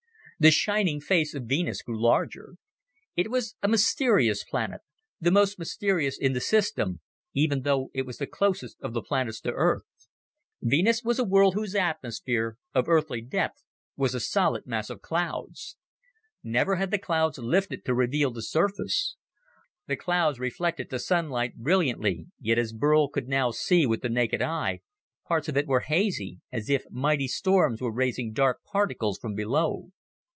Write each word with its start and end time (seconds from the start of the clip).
The 0.43 0.49
shining 0.49 0.99
face 1.01 1.35
of 1.35 1.43
Venus 1.45 1.83
grew 1.83 2.01
larger. 2.01 2.55
It 3.15 3.29
was 3.29 3.55
a 3.61 3.67
mysterious 3.67 4.43
planet, 4.43 4.81
the 5.19 5.29
most 5.29 5.59
mysterious 5.59 6.17
in 6.17 6.33
the 6.33 6.41
system, 6.41 6.99
even 7.35 7.61
though 7.61 7.91
it 7.93 8.07
was 8.07 8.17
the 8.17 8.25
closest 8.25 8.81
of 8.81 8.93
the 8.93 9.03
planets 9.03 9.39
to 9.41 9.51
Earth. 9.51 9.83
Venus 10.59 11.03
was 11.03 11.19
a 11.19 11.23
world 11.23 11.53
whose 11.53 11.75
atmosphere 11.75 12.57
of 12.73 12.89
Earthly 12.89 13.21
depth 13.21 13.61
was 13.95 14.15
a 14.15 14.19
solid 14.19 14.65
mass 14.65 14.89
of 14.89 15.03
clouds. 15.03 15.77
Never 16.43 16.77
had 16.77 16.89
the 16.89 16.97
clouds 16.97 17.37
lifted 17.37 17.85
to 17.85 17.93
reveal 17.93 18.31
the 18.31 18.41
surface. 18.41 19.17
The 19.85 19.95
clouds 19.95 20.39
reflected 20.39 20.89
the 20.89 20.97
sunlight 20.97 21.57
brilliantly, 21.57 22.25
yet 22.39 22.57
as 22.57 22.73
Burl 22.73 23.09
could 23.09 23.27
now 23.27 23.51
see 23.51 23.85
with 23.85 24.01
the 24.01 24.09
naked 24.09 24.41
eye, 24.41 24.81
parts 25.27 25.47
of 25.49 25.55
it 25.55 25.67
were 25.67 25.81
hazy, 25.81 26.39
as 26.51 26.67
if 26.67 26.85
mighty 26.89 27.27
storms 27.27 27.79
were 27.79 27.93
raising 27.93 28.33
dark 28.33 28.63
particles 28.63 29.19
from 29.19 29.35
below. 29.35 29.91